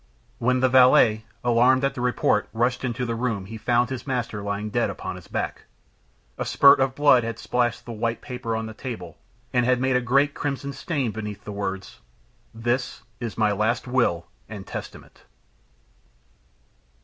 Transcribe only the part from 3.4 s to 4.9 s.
he found his master lying dead